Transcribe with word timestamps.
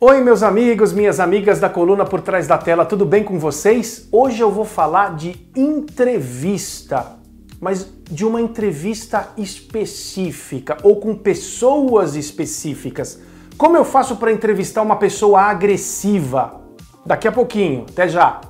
Oi, 0.00 0.20
meus 0.20 0.44
amigos, 0.44 0.92
minhas 0.92 1.18
amigas 1.18 1.58
da 1.58 1.68
coluna 1.68 2.04
por 2.04 2.20
trás 2.20 2.46
da 2.46 2.56
tela, 2.56 2.84
tudo 2.84 3.04
bem 3.04 3.24
com 3.24 3.36
vocês? 3.36 4.06
Hoje 4.12 4.40
eu 4.40 4.48
vou 4.48 4.64
falar 4.64 5.16
de 5.16 5.34
entrevista, 5.56 7.16
mas 7.60 7.92
de 8.08 8.24
uma 8.24 8.40
entrevista 8.40 9.30
específica 9.36 10.76
ou 10.84 11.00
com 11.00 11.16
pessoas 11.16 12.14
específicas. 12.14 13.18
Como 13.56 13.76
eu 13.76 13.84
faço 13.84 14.14
para 14.14 14.30
entrevistar 14.30 14.82
uma 14.82 14.94
pessoa 14.94 15.40
agressiva? 15.40 16.60
Daqui 17.04 17.26
a 17.26 17.32
pouquinho, 17.32 17.84
até 17.90 18.06
já! 18.06 18.40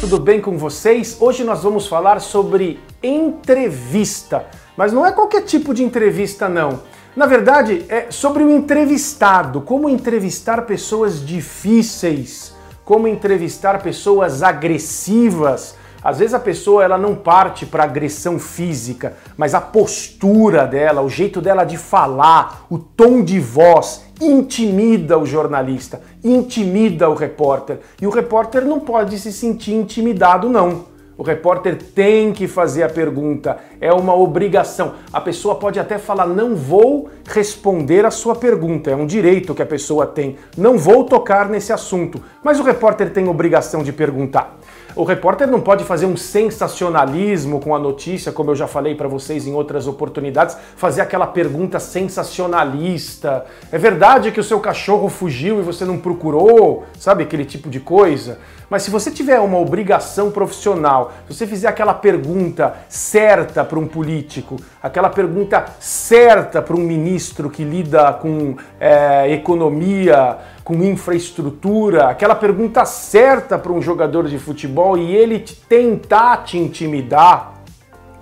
Tudo 0.00 0.18
bem 0.18 0.40
com 0.40 0.56
vocês? 0.56 1.18
Hoje 1.20 1.44
nós 1.44 1.62
vamos 1.62 1.86
falar 1.86 2.22
sobre 2.22 2.80
entrevista, 3.02 4.46
mas 4.74 4.94
não 4.94 5.04
é 5.04 5.12
qualquer 5.12 5.42
tipo 5.42 5.74
de 5.74 5.84
entrevista, 5.84 6.48
não. 6.48 6.80
Na 7.14 7.26
verdade, 7.26 7.84
é 7.86 8.06
sobre 8.10 8.42
o 8.42 8.50
entrevistado, 8.50 9.60
como 9.60 9.90
entrevistar 9.90 10.62
pessoas 10.62 11.24
difíceis, 11.24 12.54
como 12.82 13.06
entrevistar 13.06 13.82
pessoas 13.82 14.42
agressivas. 14.42 15.76
Às 16.02 16.18
vezes 16.18 16.34
a 16.34 16.40
pessoa 16.40 16.82
ela 16.82 16.96
não 16.96 17.14
parte 17.14 17.66
para 17.66 17.84
agressão 17.84 18.38
física, 18.38 19.14
mas 19.36 19.54
a 19.54 19.60
postura 19.60 20.66
dela, 20.66 21.02
o 21.02 21.08
jeito 21.08 21.40
dela 21.40 21.64
de 21.64 21.76
falar, 21.76 22.66
o 22.70 22.78
tom 22.78 23.22
de 23.22 23.38
voz, 23.38 24.04
intimida 24.20 25.18
o 25.18 25.26
jornalista, 25.26 26.00
intimida 26.22 27.08
o 27.08 27.14
repórter. 27.14 27.80
E 28.00 28.06
o 28.06 28.10
repórter 28.10 28.64
não 28.64 28.80
pode 28.80 29.18
se 29.18 29.32
sentir 29.32 29.74
intimidado, 29.74 30.48
não. 30.48 30.90
O 31.20 31.22
repórter 31.22 31.76
tem 31.76 32.32
que 32.32 32.48
fazer 32.48 32.82
a 32.82 32.88
pergunta, 32.88 33.58
é 33.78 33.92
uma 33.92 34.14
obrigação. 34.14 34.94
A 35.12 35.20
pessoa 35.20 35.54
pode 35.54 35.78
até 35.78 35.98
falar: 35.98 36.26
não 36.26 36.56
vou 36.56 37.10
responder 37.26 38.06
a 38.06 38.10
sua 38.10 38.34
pergunta, 38.34 38.90
é 38.90 38.96
um 38.96 39.04
direito 39.04 39.54
que 39.54 39.60
a 39.60 39.66
pessoa 39.66 40.06
tem. 40.06 40.36
Não 40.56 40.78
vou 40.78 41.04
tocar 41.04 41.46
nesse 41.50 41.74
assunto. 41.74 42.22
Mas 42.42 42.58
o 42.58 42.62
repórter 42.62 43.12
tem 43.12 43.28
obrigação 43.28 43.82
de 43.82 43.92
perguntar. 43.92 44.59
O 44.96 45.04
repórter 45.04 45.46
não 45.46 45.60
pode 45.60 45.84
fazer 45.84 46.06
um 46.06 46.16
sensacionalismo 46.16 47.60
com 47.60 47.74
a 47.74 47.78
notícia, 47.78 48.32
como 48.32 48.50
eu 48.50 48.56
já 48.56 48.66
falei 48.66 48.94
para 48.94 49.06
vocês 49.06 49.46
em 49.46 49.52
outras 49.52 49.86
oportunidades, 49.86 50.56
fazer 50.76 51.00
aquela 51.00 51.28
pergunta 51.28 51.78
sensacionalista. 51.78 53.44
É 53.70 53.78
verdade 53.78 54.32
que 54.32 54.40
o 54.40 54.44
seu 54.44 54.58
cachorro 54.58 55.08
fugiu 55.08 55.60
e 55.60 55.62
você 55.62 55.84
não 55.84 55.98
procurou? 55.98 56.84
Sabe 56.98 57.22
aquele 57.22 57.44
tipo 57.44 57.70
de 57.70 57.78
coisa? 57.78 58.38
Mas 58.68 58.84
se 58.84 58.90
você 58.90 59.10
tiver 59.10 59.40
uma 59.40 59.58
obrigação 59.58 60.30
profissional, 60.30 61.12
se 61.26 61.34
você 61.34 61.46
fizer 61.46 61.66
aquela 61.66 61.92
pergunta 61.92 62.74
certa 62.88 63.64
para 63.64 63.78
um 63.78 63.86
político, 63.86 64.56
aquela 64.80 65.10
pergunta 65.10 65.64
certa 65.80 66.62
para 66.62 66.76
um 66.76 66.80
ministro 66.80 67.50
que 67.50 67.64
lida 67.64 68.12
com 68.12 68.56
é, 68.78 69.32
economia, 69.32 70.38
com 70.70 70.84
infraestrutura, 70.84 72.06
aquela 72.06 72.36
pergunta 72.36 72.84
certa 72.84 73.58
para 73.58 73.72
um 73.72 73.82
jogador 73.82 74.28
de 74.28 74.38
futebol 74.38 74.96
e 74.96 75.16
ele 75.16 75.40
tentar 75.68 76.44
te 76.44 76.58
intimidar, 76.58 77.54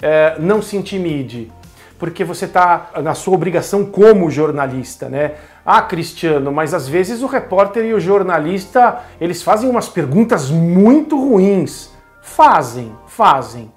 é, 0.01 0.37
não 0.39 0.63
se 0.63 0.75
intimide 0.75 1.53
porque 1.99 2.25
você 2.25 2.47
está 2.47 2.91
na 3.03 3.13
sua 3.13 3.35
obrigação 3.35 3.85
como 3.85 4.31
jornalista, 4.31 5.09
né? 5.09 5.33
Ah, 5.67 5.83
Cristiano, 5.83 6.53
mas 6.53 6.73
às 6.73 6.89
vezes 6.89 7.23
o 7.23 7.27
repórter 7.27 7.85
e 7.85 7.93
o 7.93 8.01
jornalista, 8.01 9.01
eles 9.21 9.43
fazem 9.43 9.69
umas 9.69 9.89
perguntas 9.89 10.49
muito 10.49 11.21
ruins. 11.21 11.91
Fazem, 12.23 12.93
fazem. 13.09 13.71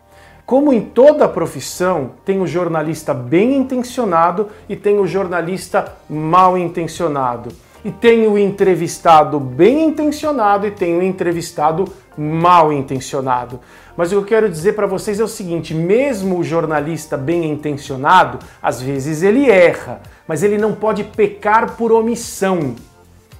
Como 0.45 0.72
em 0.72 0.81
toda 0.81 1.28
profissão, 1.28 2.11
tem 2.23 2.39
o 2.39 2.47
jornalista 2.47 3.12
bem 3.12 3.57
intencionado 3.57 4.50
e 4.69 4.75
tem 4.75 5.00
o 5.00 5.07
jornalista 5.07 5.94
mal 6.07 6.56
intencionado. 6.57 7.50
E 7.84 7.92
tem 7.92 8.28
o 8.28 8.38
entrevistado 8.38 9.40
bem 9.40 9.88
intencionado 9.88 10.68
e 10.68 10.72
tem 10.72 10.97
o 10.97 11.02
entrevistado 11.02 11.86
mal 12.18 12.72
intencionado. 12.72 13.59
Mas 13.97 14.12
o 14.12 14.16
que 14.16 14.18
eu 14.18 14.25
quero 14.25 14.50
dizer 14.50 14.74
para 14.74 14.86
vocês 14.86 15.19
é 15.19 15.24
o 15.24 15.28
seguinte: 15.28 15.74
mesmo 15.74 16.38
o 16.38 16.44
jornalista 16.44 17.18
bem 17.18 17.50
intencionado, 17.50 18.40
às 18.62 18.81
vezes 18.81 19.24
ele 19.24 19.50
erra, 19.50 20.02
mas 20.28 20.44
ele 20.44 20.58
não 20.58 20.74
pode 20.74 21.03
pecar 21.03 21.75
por 21.75 21.92
omissão. 21.92 22.75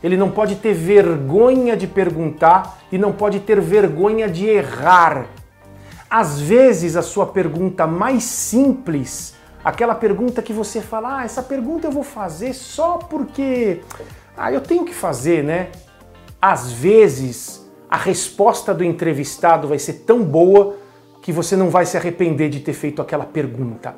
Ele 0.03 0.18
não 0.18 0.31
pode 0.31 0.56
ter 0.56 0.73
vergonha 0.73 1.78
de 1.78 1.85
perguntar 1.85 2.79
e 2.91 2.97
não 2.97 3.12
pode 3.12 3.40
ter 3.40 3.62
vergonha 3.62 4.28
de 4.28 4.47
errar. 4.47 5.28
Às 6.09 6.41
vezes 6.41 6.96
a 6.96 7.03
sua 7.03 7.28
pergunta 7.28 7.85
mais 7.85 8.23
simples, 8.23 9.35
aquela 9.63 9.94
pergunta 9.94 10.41
que 10.41 10.52
você 10.52 10.81
fala, 10.81 11.19
ah, 11.19 11.23
essa 11.23 11.44
pergunta 11.44 11.88
eu 11.88 11.91
vou 11.91 12.03
fazer 12.03 12.53
só 12.53 12.97
porque 12.97 13.81
ah, 14.35 14.51
eu 14.51 14.61
tenho 14.61 14.85
que 14.85 14.93
fazer, 14.93 15.43
né? 15.43 15.69
Às 16.41 16.71
vezes 16.71 17.69
a 17.89 17.97
resposta 17.97 18.73
do 18.73 18.83
entrevistado 18.83 19.67
vai 19.67 19.77
ser 19.77 20.05
tão 20.05 20.23
boa 20.23 20.77
que 21.21 21.31
você 21.31 21.55
não 21.55 21.69
vai 21.69 21.85
se 21.85 21.97
arrepender 21.97 22.49
de 22.49 22.61
ter 22.61 22.73
feito 22.73 23.01
aquela 23.01 23.25
pergunta. 23.25 23.95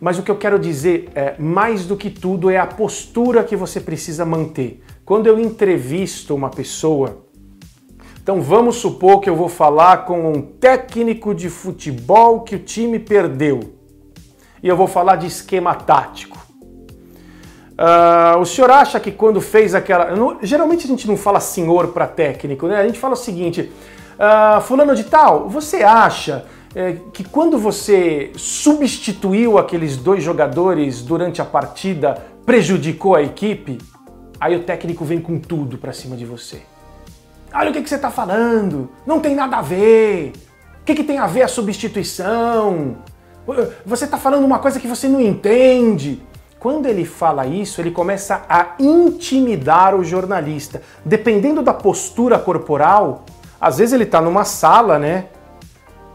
Mas 0.00 0.18
o 0.18 0.22
que 0.22 0.30
eu 0.30 0.36
quero 0.36 0.58
dizer, 0.58 1.10
é, 1.14 1.34
mais 1.38 1.86
do 1.86 1.96
que 1.96 2.10
tudo, 2.10 2.50
é 2.50 2.58
a 2.58 2.66
postura 2.66 3.42
que 3.44 3.56
você 3.56 3.80
precisa 3.80 4.24
manter. 4.24 4.82
Quando 5.04 5.26
eu 5.26 5.38
entrevisto 5.40 6.34
uma 6.34 6.50
pessoa, 6.50 7.24
então 8.22 8.40
vamos 8.42 8.76
supor 8.76 9.20
que 9.20 9.30
eu 9.30 9.34
vou 9.34 9.48
falar 9.48 10.04
com 10.04 10.32
um 10.32 10.42
técnico 10.42 11.34
de 11.34 11.48
futebol 11.48 12.42
que 12.42 12.56
o 12.56 12.58
time 12.58 12.98
perdeu. 12.98 13.60
E 14.62 14.68
eu 14.68 14.76
vou 14.76 14.86
falar 14.86 15.16
de 15.16 15.26
esquema 15.26 15.74
tático. 15.74 16.38
Uh, 17.82 18.38
o 18.38 18.46
senhor 18.46 18.70
acha 18.70 19.00
que 19.00 19.10
quando 19.10 19.40
fez 19.40 19.74
aquela. 19.74 20.14
Não, 20.14 20.38
geralmente 20.40 20.84
a 20.84 20.88
gente 20.88 21.08
não 21.08 21.16
fala 21.16 21.40
senhor 21.40 21.88
para 21.88 22.06
técnico, 22.06 22.68
né? 22.68 22.76
A 22.76 22.86
gente 22.86 22.96
fala 22.96 23.14
o 23.14 23.16
seguinte: 23.16 23.72
uh, 24.14 24.60
Fulano 24.60 24.94
de 24.94 25.02
Tal, 25.02 25.48
você 25.48 25.82
acha 25.82 26.44
é, 26.76 26.96
que 27.12 27.24
quando 27.24 27.58
você 27.58 28.30
substituiu 28.36 29.58
aqueles 29.58 29.96
dois 29.96 30.22
jogadores 30.22 31.02
durante 31.02 31.42
a 31.42 31.44
partida 31.44 32.24
prejudicou 32.46 33.16
a 33.16 33.22
equipe? 33.22 33.78
Aí 34.38 34.54
o 34.54 34.62
técnico 34.62 35.04
vem 35.04 35.20
com 35.20 35.40
tudo 35.40 35.76
para 35.76 35.92
cima 35.92 36.16
de 36.16 36.24
você. 36.24 36.62
Olha 37.52 37.70
o 37.70 37.72
que, 37.72 37.82
que 37.82 37.88
você 37.88 37.96
está 37.96 38.12
falando, 38.12 38.90
não 39.04 39.18
tem 39.18 39.34
nada 39.34 39.56
a 39.56 39.62
ver. 39.62 40.32
O 40.80 40.84
que, 40.84 40.94
que 40.94 41.04
tem 41.04 41.18
a 41.18 41.26
ver 41.26 41.42
a 41.42 41.48
substituição? 41.48 42.98
Você 43.84 44.04
está 44.04 44.18
falando 44.18 44.44
uma 44.44 44.60
coisa 44.60 44.78
que 44.78 44.86
você 44.86 45.08
não 45.08 45.20
entende. 45.20 46.22
Quando 46.62 46.86
ele 46.86 47.04
fala 47.04 47.44
isso, 47.44 47.80
ele 47.80 47.90
começa 47.90 48.44
a 48.48 48.76
intimidar 48.78 49.96
o 49.96 50.04
jornalista. 50.04 50.80
Dependendo 51.04 51.60
da 51.60 51.74
postura 51.74 52.38
corporal, 52.38 53.24
às 53.60 53.78
vezes 53.78 53.92
ele 53.92 54.04
está 54.04 54.20
numa 54.20 54.44
sala, 54.44 54.96
né? 54.96 55.24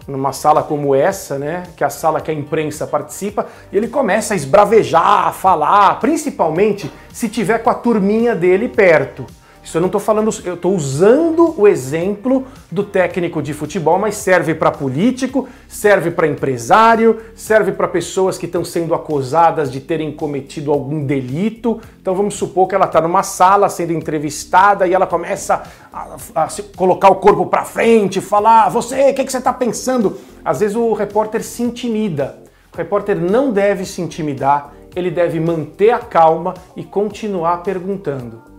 Numa 0.08 0.32
sala 0.32 0.64
como 0.64 0.96
essa, 0.96 1.38
né? 1.38 1.64
Que 1.76 1.84
é 1.84 1.88
a 1.88 1.90
sala 1.90 2.22
que 2.22 2.32
a 2.32 2.34
imprensa 2.34 2.88
participa, 2.88 3.46
e 3.74 3.76
ele 3.76 3.90
começa 3.90 4.36
a 4.36 4.38
esbravejar, 4.38 5.28
a 5.28 5.34
falar, 5.34 6.00
principalmente 6.00 6.90
se 7.12 7.28
tiver 7.28 7.58
com 7.58 7.70
a 7.70 7.76
turminha 7.76 8.34
dele 8.34 8.70
perto. 8.70 9.26
Isso 9.68 9.76
eu 9.76 9.82
não 9.82 9.90
estou 9.90 10.00
falando, 10.00 10.34
eu 10.46 10.54
estou 10.54 10.74
usando 10.74 11.54
o 11.60 11.68
exemplo 11.68 12.48
do 12.72 12.86
técnico 12.86 13.42
de 13.42 13.54
futebol, 13.54 14.00
mas 14.00 14.16
serve 14.16 14.56
para 14.56 14.72
político, 14.72 15.46
serve 15.68 16.10
para 16.10 16.26
empresário, 16.26 17.20
serve 17.36 17.74
para 17.74 17.86
pessoas 17.86 18.38
que 18.38 18.46
estão 18.46 18.64
sendo 18.64 18.96
acusadas 18.96 19.70
de 19.70 19.82
terem 19.82 20.10
cometido 20.14 20.72
algum 20.72 21.04
delito. 21.04 21.82
Então 22.02 22.16
vamos 22.16 22.36
supor 22.36 22.70
que 22.70 22.76
ela 22.76 22.86
está 22.86 23.02
numa 23.02 23.24
sala 23.24 23.68
sendo 23.68 23.92
entrevistada 23.92 24.88
e 24.88 24.94
ela 24.94 25.06
começa 25.06 25.62
a, 25.92 26.16
a 26.34 26.48
colocar 26.78 27.10
o 27.10 27.16
corpo 27.16 27.46
para 27.48 27.66
frente, 27.66 28.22
falar: 28.22 28.70
você, 28.70 29.10
o 29.10 29.14
que, 29.14 29.26
que 29.26 29.32
você 29.34 29.38
está 29.38 29.52
pensando? 29.52 30.18
Às 30.46 30.62
vezes 30.62 30.78
o 30.78 30.94
repórter 30.94 31.44
se 31.44 31.62
intimida. 31.62 32.42
O 32.74 32.78
repórter 32.78 33.20
não 33.20 33.52
deve 33.52 33.84
se 33.84 34.02
intimidar, 34.02 34.74
ele 34.96 35.12
deve 35.12 35.42
manter 35.42 35.92
a 35.92 36.00
calma 36.00 36.54
e 36.74 36.86
continuar 36.86 37.64
perguntando. 37.64 38.56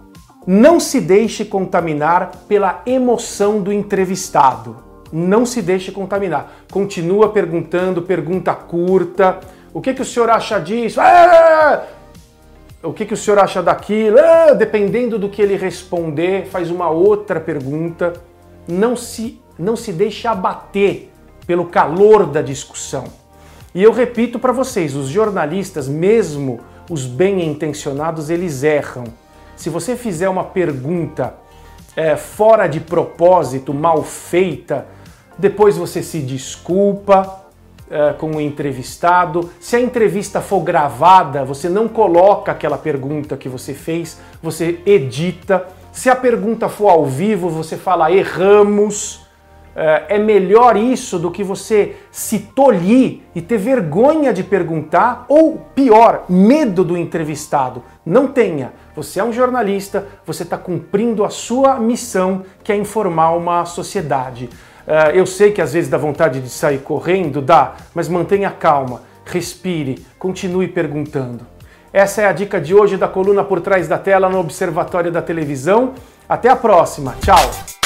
Não 0.51 0.81
se 0.81 0.99
deixe 0.99 1.45
contaminar 1.45 2.31
pela 2.49 2.81
emoção 2.87 3.61
do 3.61 3.71
entrevistado. 3.71 4.79
Não 5.13 5.45
se 5.45 5.61
deixe 5.61 5.93
contaminar. 5.93 6.65
Continua 6.73 7.29
perguntando, 7.29 8.01
pergunta 8.01 8.55
curta. 8.55 9.41
O 9.75 9.83
que, 9.83 9.93
que 9.93 10.01
o 10.01 10.07
senhor 10.07 10.31
acha 10.31 10.59
disso? 10.59 11.03
Ah! 11.03 11.85
O 12.83 12.95
que, 12.95 13.05
que 13.05 13.13
o 13.13 13.17
senhor 13.17 13.39
acha 13.39 13.63
daquilo? 13.63 14.17
Ah! 14.19 14.55
Dependendo 14.55 15.19
do 15.19 15.29
que 15.29 15.43
ele 15.43 15.55
responder, 15.55 16.47
faz 16.47 16.71
uma 16.71 16.89
outra 16.89 17.39
pergunta. 17.39 18.15
Não 18.67 18.97
se, 18.97 19.39
não 19.59 19.77
se 19.77 19.93
deixe 19.93 20.27
abater 20.27 21.11
pelo 21.47 21.67
calor 21.67 22.25
da 22.25 22.41
discussão. 22.41 23.05
E 23.75 23.83
eu 23.83 23.93
repito 23.93 24.39
para 24.39 24.53
vocês, 24.53 24.97
os 24.97 25.09
jornalistas, 25.09 25.87
mesmo 25.87 26.59
os 26.89 27.05
bem 27.05 27.47
intencionados, 27.47 28.31
eles 28.31 28.63
erram 28.63 29.05
se 29.59 29.69
você 29.69 29.97
fizer 29.97 30.29
uma 30.29 30.45
pergunta 30.45 31.35
é, 31.97 32.17
fora 32.17 32.69
de 32.69 32.79
propósito, 32.79 33.75
mal 33.75 34.05
feita, 34.05 34.87
depois 35.37 35.77
você 35.77 36.01
se 36.01 36.21
desculpa 36.21 37.43
é, 37.91 38.13
com 38.13 38.37
o 38.37 38.41
entrevistado. 38.41 39.51
Se 39.59 39.75
a 39.75 39.81
entrevista 39.81 40.41
for 40.41 40.61
gravada, 40.61 41.45
você 41.45 41.69
não 41.69 41.89
coloca 41.89 42.53
aquela 42.53 42.79
pergunta 42.79 43.37
que 43.37 43.49
você 43.49 43.75
fez, 43.75 44.21
você 44.41 44.79
edita. 44.87 45.67
Se 45.91 46.09
a 46.09 46.15
pergunta 46.15 46.69
for 46.69 46.91
ao 46.91 47.05
vivo, 47.05 47.51
você 47.51 47.77
fala 47.77 48.13
erramos. 48.13 49.27
É, 49.81 50.17
é 50.17 50.19
melhor 50.19 50.77
isso 50.77 51.21
do 51.21 51.31
que 51.31 51.45
você 51.45 51.95
se 52.11 52.41
tolir 52.41 53.21
e 53.33 53.41
ter 53.41 53.59
vergonha 53.59 54.33
de 54.33 54.43
perguntar, 54.43 55.25
ou 55.29 55.59
pior, 55.73 56.25
medo 56.29 56.83
do 56.83 56.97
entrevistado. 56.99 57.85
Não 58.05 58.27
tenha. 58.27 58.73
Você 58.97 59.21
é 59.21 59.25
um 59.25 59.33
jornalista, 59.33 60.05
você 60.27 60.43
está 60.43 60.59
cumprindo 60.59 61.25
a 61.25 61.31
sua 61.31 61.79
missão, 61.79 62.43
que 62.65 62.73
é 62.73 62.77
informar 62.77 63.31
uma 63.37 63.65
sociedade. 63.65 64.51
É, 64.85 65.17
eu 65.17 65.25
sei 65.25 65.53
que 65.53 65.63
às 65.63 65.75
vezes 65.75 65.89
dá 65.89 65.97
vontade 65.97 66.41
de 66.41 66.49
sair 66.49 66.79
correndo, 66.79 67.41
dá, 67.41 67.75
mas 67.95 68.09
mantenha 68.09 68.51
calma, 68.51 69.03
respire, 69.25 70.05
continue 70.19 70.67
perguntando. 70.67 71.47
Essa 71.93 72.23
é 72.23 72.27
a 72.27 72.33
dica 72.33 72.61
de 72.61 72.75
hoje 72.75 72.97
da 72.97 73.07
coluna 73.07 73.45
por 73.45 73.61
trás 73.61 73.87
da 73.87 73.97
tela 73.97 74.29
no 74.29 74.41
Observatório 74.41 75.13
da 75.13 75.23
Televisão. 75.23 75.95
Até 76.29 76.49
a 76.49 76.57
próxima. 76.57 77.15
Tchau! 77.23 77.78